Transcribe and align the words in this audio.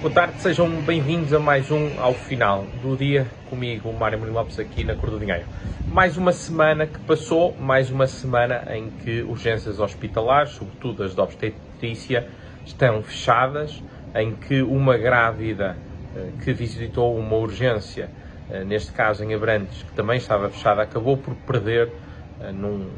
Boa 0.00 0.10
tarde, 0.10 0.40
sejam 0.40 0.66
bem-vindos 0.80 1.30
a 1.34 1.38
mais 1.38 1.70
um 1.70 2.00
ao 2.00 2.14
final 2.14 2.64
do 2.82 2.96
dia 2.96 3.26
comigo, 3.50 3.92
Mário 3.92 4.18
Murilo 4.18 4.38
Lopes, 4.38 4.58
aqui 4.58 4.82
na 4.82 4.94
Cor 4.94 5.10
do 5.10 5.18
Dinheiro. 5.18 5.44
Mais 5.92 6.16
uma 6.16 6.32
semana 6.32 6.86
que 6.86 6.98
passou, 7.00 7.54
mais 7.60 7.90
uma 7.90 8.06
semana 8.06 8.64
em 8.74 8.88
que 8.88 9.20
urgências 9.20 9.78
hospitalares, 9.78 10.52
sobretudo 10.52 11.02
as 11.02 11.14
de 11.14 11.20
obstetrícia, 11.20 12.26
estão 12.64 13.02
fechadas, 13.02 13.82
em 14.14 14.34
que 14.34 14.62
uma 14.62 14.96
grávida 14.96 15.76
eh, 16.16 16.30
que 16.42 16.54
visitou 16.54 17.14
uma 17.14 17.36
urgência, 17.36 18.08
eh, 18.50 18.64
neste 18.64 18.92
caso 18.92 19.22
em 19.22 19.34
Abrantes, 19.34 19.82
que 19.82 19.92
também 19.92 20.16
estava 20.16 20.48
fechada, 20.48 20.80
acabou 20.80 21.18
por 21.18 21.34
perder, 21.34 21.92
eh, 22.40 22.50
num 22.52 22.88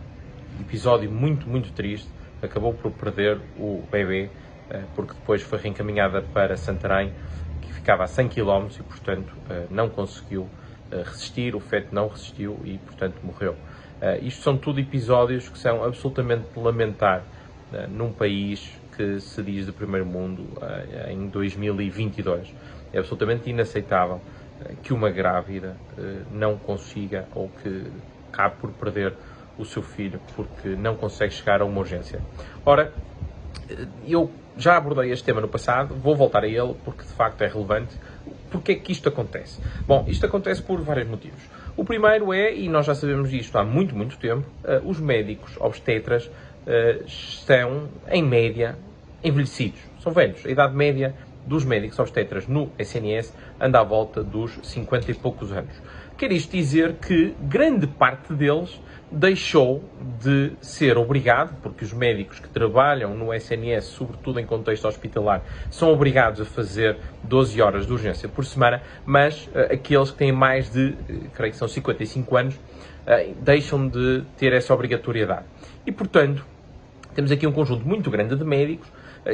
episódio 0.61 1.11
muito, 1.11 1.49
muito 1.49 1.73
triste, 1.73 2.09
acabou 2.41 2.73
por 2.73 2.93
perder 2.93 3.41
o 3.59 3.83
bebê 3.91 4.31
porque 4.95 5.15
depois 5.15 5.43
foi 5.43 5.59
reencaminhada 5.59 6.23
para 6.23 6.57
Santarém, 6.57 7.13
que 7.61 7.73
ficava 7.73 8.05
a 8.05 8.07
100 8.07 8.29
km 8.29 8.69
e, 8.79 8.83
portanto, 8.83 9.35
eh, 9.49 9.67
não 9.71 9.89
conseguiu 9.89 10.49
eh, 10.91 11.03
resistir, 11.03 11.55
o 11.55 11.61
feto 11.61 11.95
não 11.95 12.09
resistiu 12.09 12.61
e, 12.65 12.79
portanto, 12.79 13.21
morreu. 13.23 13.57
Isto 14.21 14.43
são 14.43 14.59
tudo 14.59 14.81
episódios 14.81 15.49
que 15.49 15.57
são 15.57 15.85
absolutamente 15.85 16.53
de 16.53 16.59
lamentar 16.59 17.25
num 17.89 18.13
país 18.13 18.83
que 18.97 19.21
se 19.21 19.41
diz 19.45 19.65
de 19.65 19.71
primeiro 19.71 20.05
mundo 20.05 20.59
em 21.09 21.29
2022. 21.29 22.53
É 22.93 22.99
absolutamente 22.99 23.49
inaceitável 23.49 24.21
que 24.83 24.93
uma 24.93 25.09
grávida 25.09 25.77
não 26.33 26.59
consiga 26.59 27.29
ou 27.33 27.49
que 27.49 27.93
acabe 28.33 28.57
por 28.61 28.73
perder 28.73 29.15
o 29.57 29.65
seu 29.65 29.83
filho 29.83 30.21
porque 30.35 30.71
não 30.71 30.97
consegue 30.97 31.33
chegar 31.33 31.63
a 31.63 31.65
uma 31.65 31.79
urgência. 31.79 32.21
Ora, 32.67 32.93
eu 34.05 34.42
já 34.57 34.77
abordei 34.77 35.11
este 35.11 35.25
tema 35.25 35.41
no 35.41 35.49
passado, 35.49 35.95
vou 35.95 36.15
voltar 36.15 36.45
a 36.45 36.49
ele 36.49 36.75
porque 36.85 37.03
de 37.03 37.13
facto 37.13 37.43
é 37.43 37.49
relevante. 37.49 37.97
Porquê 38.51 38.73
é 38.73 38.75
que 38.75 38.93
isto 38.93 39.09
acontece? 39.09 39.61
Bom, 39.87 40.05
isto 40.07 40.27
acontece 40.27 40.63
por 40.63 40.81
vários 40.83 41.09
motivos. 41.09 41.43
O 41.77 41.85
primeiro 41.85 42.33
é, 42.33 42.55
e 42.55 42.69
nós 42.69 42.85
já 42.85 42.95
sabemos 42.95 43.33
isto 43.33 43.57
há 43.57 43.65
muito, 43.65 43.97
muito 43.97 44.19
tempo, 44.19 44.47
uh, 44.65 44.87
os 44.87 45.01
médicos 45.01 45.57
obstetras 45.59 46.27
uh, 46.27 47.05
estão, 47.07 47.89
em 48.11 48.23
média, 48.23 48.77
envelhecidos. 49.25 49.81
São 50.01 50.13
velhos. 50.13 50.45
A 50.45 50.51
idade 50.51 50.75
média 50.75 51.15
dos 51.47 51.65
médicos 51.65 51.99
obstetras 51.99 52.47
no 52.47 52.71
SNS 52.79 53.33
anda 53.61 53.81
à 53.81 53.83
volta 53.83 54.23
dos 54.23 54.59
50 54.63 55.11
e 55.11 55.15
poucos 55.15 55.51
anos. 55.51 55.75
Quer 56.17 56.33
isto 56.33 56.53
dizer 56.53 56.95
que 56.95 57.35
grande 57.41 57.87
parte 57.87 58.33
deles 58.33 58.81
deixou 59.11 59.85
de 60.21 60.53
ser 60.61 60.97
obrigado, 60.97 61.55
porque 61.63 61.85
os 61.85 61.93
médicos 61.93 62.39
que 62.39 62.49
trabalham 62.49 63.15
no 63.15 63.33
SNS, 63.35 63.85
sobretudo 63.85 64.41
em 64.41 64.47
contexto 64.47 64.89
hospitalar, 64.89 65.43
são 65.71 65.93
obrigados 65.93 66.41
a 66.41 66.45
fazer 66.45 66.97
12 67.25 67.61
horas 67.61 67.87
de 67.87 67.93
urgência 67.93 68.29
por 68.29 68.45
semana, 68.45 68.83
mas 69.05 69.47
uh, 69.49 69.73
aqueles 69.73 70.11
que 70.11 70.17
têm 70.17 70.33
mais 70.33 70.71
de, 70.71 70.89
uh, 70.89 71.31
creio 71.35 71.53
que 71.53 71.59
são 71.59 71.69
55 71.69 72.37
anos, 72.37 72.55
uh, 72.55 73.35
deixam 73.41 73.87
de 73.87 74.23
ter 74.39 74.53
essa 74.55 74.73
obrigatoriedade. 74.73 75.45
E, 75.87 75.93
portanto, 75.93 76.45
temos 77.15 77.31
aqui 77.31 77.47
um 77.47 77.53
conjunto 77.53 77.87
muito 77.87 78.11
grande 78.11 78.35
de 78.35 78.45
médicos 78.45 78.89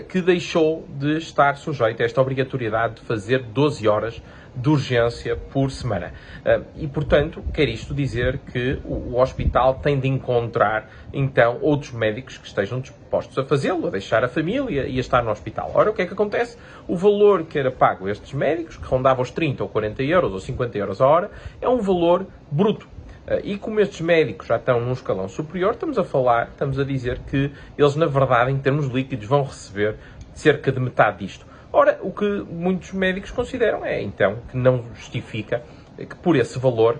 que 0.08 0.20
deixou 0.20 0.86
de 0.88 1.16
estar 1.16 1.56
sujeito 1.56 2.02
a 2.02 2.04
esta 2.04 2.20
obrigatoriedade 2.20 2.96
de 2.96 3.00
fazer 3.02 3.42
12 3.42 3.88
horas 3.88 4.22
de 4.54 4.68
urgência 4.68 5.36
por 5.36 5.70
semana. 5.70 6.12
Ah, 6.44 6.60
e, 6.76 6.86
portanto, 6.86 7.42
quer 7.52 7.68
isto 7.68 7.94
dizer 7.94 8.38
que 8.38 8.80
o 8.84 9.18
hospital 9.20 9.76
tem 9.76 9.98
de 9.98 10.08
encontrar, 10.08 10.90
então, 11.12 11.58
outros 11.60 11.92
médicos 11.92 12.36
que 12.38 12.46
estejam 12.46 12.80
dispostos 12.80 13.38
a 13.38 13.44
fazê-lo, 13.44 13.86
a 13.86 13.90
deixar 13.90 14.24
a 14.24 14.28
família 14.28 14.86
e 14.86 14.98
a 14.98 15.00
estar 15.00 15.22
no 15.22 15.30
hospital. 15.30 15.70
Ora, 15.74 15.90
o 15.90 15.94
que 15.94 16.02
é 16.02 16.06
que 16.06 16.12
acontece? 16.12 16.58
O 16.86 16.96
valor 16.96 17.44
que 17.44 17.58
era 17.58 17.70
pago 17.70 18.06
a 18.06 18.10
estes 18.10 18.32
médicos, 18.32 18.76
que 18.76 18.86
rondava 18.86 19.22
os 19.22 19.30
30 19.30 19.62
ou 19.62 19.68
40 19.68 20.02
euros 20.02 20.32
ou 20.32 20.40
50 20.40 20.76
euros 20.76 21.00
a 21.00 21.06
hora, 21.06 21.30
é 21.60 21.68
um 21.68 21.80
valor 21.80 22.26
bruto. 22.50 22.88
Ah, 23.28 23.40
e 23.44 23.58
como 23.58 23.78
estes 23.78 24.00
médicos 24.00 24.46
já 24.46 24.56
estão 24.56 24.80
num 24.80 24.92
escalão 24.92 25.28
superior, 25.28 25.74
estamos 25.74 25.98
a 25.98 26.04
falar, 26.04 26.48
estamos 26.48 26.78
a 26.78 26.84
dizer 26.84 27.20
que 27.30 27.52
eles, 27.76 27.94
na 27.94 28.06
verdade, 28.06 28.50
em 28.50 28.58
termos 28.58 28.86
líquidos, 28.86 29.26
vão 29.26 29.42
receber 29.42 29.96
cerca 30.34 30.72
de 30.72 30.80
metade 30.80 31.18
disto. 31.18 31.46
Ora, 31.70 31.98
o 32.02 32.10
que 32.10 32.24
muitos 32.50 32.92
médicos 32.92 33.30
consideram 33.30 33.84
é, 33.84 34.00
então, 34.00 34.38
que 34.50 34.56
não 34.56 34.82
justifica 34.94 35.62
que 35.98 36.16
por 36.16 36.36
esse 36.36 36.58
valor 36.58 36.98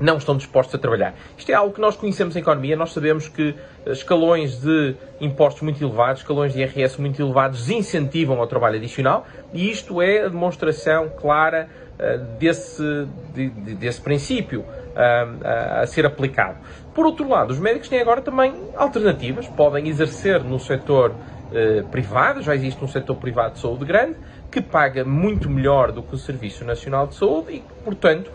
não 0.00 0.16
estão 0.16 0.34
dispostos 0.34 0.74
a 0.74 0.78
trabalhar. 0.78 1.14
Isto 1.36 1.50
é 1.50 1.54
algo 1.54 1.74
que 1.74 1.80
nós 1.80 1.94
conhecemos 1.94 2.34
em 2.34 2.38
economia, 2.38 2.74
nós 2.74 2.92
sabemos 2.92 3.28
que 3.28 3.54
escalões 3.84 4.58
de 4.58 4.96
impostos 5.20 5.62
muito 5.62 5.84
elevados, 5.84 6.22
escalões 6.22 6.54
de 6.54 6.60
IRS 6.60 6.98
muito 6.98 7.20
elevados, 7.20 7.68
incentivam 7.68 8.40
ao 8.40 8.46
trabalho 8.46 8.76
adicional 8.76 9.26
e 9.52 9.70
isto 9.70 10.00
é 10.00 10.24
a 10.24 10.28
demonstração 10.28 11.10
clara 11.10 11.68
uh, 11.98 12.38
desse, 12.38 12.82
de, 13.34 13.50
de, 13.50 13.74
desse 13.74 14.00
princípio 14.00 14.64
a 14.94 15.86
ser 15.86 16.04
aplicado. 16.06 16.58
Por 16.94 17.06
outro 17.06 17.28
lado, 17.28 17.50
os 17.50 17.58
médicos 17.58 17.88
têm 17.88 18.00
agora 18.00 18.20
também 18.20 18.52
alternativas, 18.76 19.46
podem 19.46 19.88
exercer 19.88 20.42
no 20.42 20.58
setor 20.58 21.14
eh, 21.52 21.82
privado, 21.90 22.42
já 22.42 22.54
existe 22.54 22.84
um 22.84 22.88
setor 22.88 23.16
privado 23.16 23.54
de 23.54 23.60
saúde 23.60 23.84
grande, 23.84 24.16
que 24.50 24.60
paga 24.60 25.04
muito 25.04 25.48
melhor 25.48 25.92
do 25.92 26.02
que 26.02 26.14
o 26.14 26.18
Serviço 26.18 26.64
Nacional 26.64 27.06
de 27.06 27.14
Saúde 27.14 27.54
e, 27.54 27.64
portanto, 27.84 28.30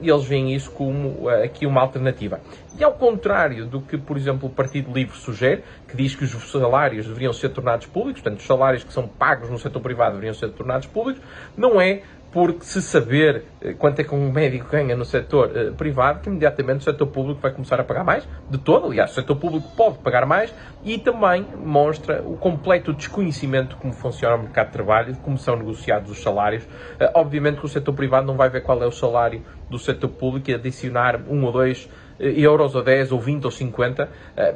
eles 0.00 0.24
veem 0.24 0.54
isso 0.54 0.70
como 0.70 1.26
uh, 1.26 1.44
aqui 1.44 1.66
uma 1.66 1.80
alternativa. 1.80 2.40
E 2.78 2.82
ao 2.82 2.92
contrário 2.92 3.66
do 3.66 3.80
que, 3.80 3.98
por 3.98 4.16
exemplo, 4.16 4.48
o 4.48 4.50
Partido 4.50 4.90
Livre 4.92 5.16
sugere, 5.16 5.62
que 5.86 5.96
diz 5.96 6.14
que 6.14 6.24
os 6.24 6.50
salários 6.50 7.06
deveriam 7.06 7.32
ser 7.32 7.50
tornados 7.50 7.86
públicos, 7.86 8.22
portanto, 8.22 8.40
os 8.40 8.46
salários 8.46 8.84
que 8.84 8.92
são 8.92 9.06
pagos 9.06 9.50
no 9.50 9.58
setor 9.58 9.80
privado 9.80 10.12
deveriam 10.12 10.32
ser 10.32 10.50
tornados 10.52 10.86
públicos, 10.86 11.22
não 11.56 11.80
é 11.80 12.02
porque 12.30 12.64
se 12.64 12.82
saber 12.82 13.44
eh, 13.60 13.72
quanto 13.72 14.00
é 14.00 14.04
que 14.04 14.14
um 14.14 14.30
médico 14.30 14.68
ganha 14.70 14.94
no 14.94 15.04
setor 15.04 15.50
uh, 15.50 15.72
privado, 15.74 16.20
que 16.20 16.28
imediatamente 16.28 16.80
o 16.80 16.84
setor 16.84 17.06
público 17.06 17.40
vai 17.40 17.50
começar 17.50 17.80
a 17.80 17.84
pagar 17.84 18.04
mais, 18.04 18.28
de 18.50 18.58
todo, 18.58 18.86
aliás, 18.86 19.12
o 19.12 19.14
setor 19.14 19.36
público 19.36 19.66
pode 19.76 19.98
pagar 19.98 20.26
mais, 20.26 20.54
e 20.84 20.98
também 20.98 21.46
mostra 21.64 22.22
o 22.22 22.36
completo 22.36 22.92
desconhecimento 22.92 23.70
de 23.70 23.76
como 23.76 23.92
funciona 23.92 24.36
o 24.36 24.42
mercado 24.42 24.66
de 24.66 24.72
trabalho, 24.72 25.12
de 25.14 25.18
como 25.20 25.38
são 25.38 25.56
negociados 25.56 26.10
os 26.10 26.22
salários. 26.22 26.64
Uh, 26.64 27.10
obviamente 27.14 27.60
que 27.60 27.66
o 27.66 27.68
setor 27.68 27.94
privado 27.94 28.26
não 28.26 28.36
vai 28.36 28.50
ver 28.50 28.62
qual 28.62 28.82
é 28.82 28.86
o 28.86 28.92
salário 28.92 29.42
do 29.70 29.78
setor 29.78 30.08
público 30.10 30.50
e 30.50 30.54
adicionar 30.54 31.20
um 31.28 31.44
ou 31.44 31.52
dois 31.52 31.88
euros 32.18 32.74
ou 32.74 32.82
10 32.82 33.12
ou 33.12 33.20
20 33.20 33.44
ou 33.44 33.50
50, 33.50 34.08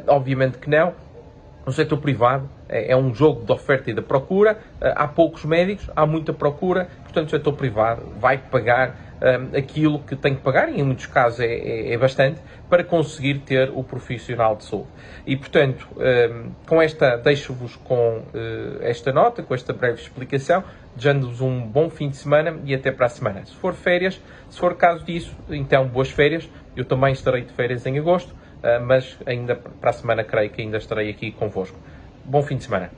obviamente 0.08 0.58
que 0.58 0.68
não 0.68 0.94
no 1.64 1.72
setor 1.72 1.98
privado 1.98 2.48
é, 2.68 2.92
é, 2.92 2.96
um 2.96 3.14
jogo 3.14 3.44
de 3.44 3.52
oferta 3.52 3.90
e 3.90 3.94
de 3.94 4.02
procura. 4.02 4.58
Eh, 4.80 4.92
há 4.96 5.06
poucos 5.06 5.44
médicos, 5.44 5.88
há 5.94 6.04
muita 6.06 6.32
procura, 6.32 6.88
portanto, 7.02 7.28
o 7.28 7.30
setor 7.30 7.52
privado 7.52 8.02
vai 8.18 8.38
pagar 8.38 8.96
um, 9.22 9.56
aquilo 9.56 10.00
que 10.00 10.16
tem 10.16 10.34
que 10.34 10.40
pagar, 10.40 10.68
e 10.68 10.80
em 10.80 10.82
muitos 10.82 11.06
casos 11.06 11.40
é, 11.40 11.46
é, 11.46 11.92
é 11.92 11.98
bastante, 11.98 12.40
para 12.68 12.82
conseguir 12.82 13.38
ter 13.40 13.70
o 13.72 13.84
profissional 13.84 14.56
de 14.56 14.64
saúde. 14.64 14.88
E, 15.24 15.36
portanto, 15.36 15.86
um, 15.96 16.50
com 16.66 16.82
esta, 16.82 17.16
deixo-vos 17.16 17.76
com 17.76 18.22
esta 18.80 19.12
nota, 19.12 19.42
com 19.42 19.54
esta 19.54 19.72
breve 19.72 20.00
explicação, 20.00 20.64
desejando-vos 20.96 21.40
um 21.40 21.60
bom 21.60 21.88
fim 21.88 22.08
de 22.08 22.16
semana 22.16 22.58
e 22.64 22.74
até 22.74 22.90
para 22.90 23.06
a 23.06 23.08
semana. 23.08 23.44
Se 23.44 23.54
for 23.54 23.74
férias, 23.74 24.20
se 24.50 24.58
for 24.58 24.74
caso 24.74 25.04
disso, 25.04 25.34
então 25.48 25.86
boas 25.86 26.10
férias. 26.10 26.48
Eu 26.74 26.84
também 26.84 27.12
estarei 27.12 27.42
de 27.42 27.52
férias 27.52 27.86
em 27.86 27.98
agosto. 27.98 28.34
Ah, 28.62 28.78
mas 28.80 29.18
ainda 29.26 29.54
para 29.56 29.90
a 29.90 29.92
semana 29.92 30.24
creio 30.24 30.50
que 30.52 30.62
ainda 30.62 30.78
estarei 30.78 31.10
aqui 31.10 31.32
convosco. 31.32 31.80
Bom 32.24 32.42
fim 32.42 32.56
de 32.56 32.64
semana. 32.64 32.96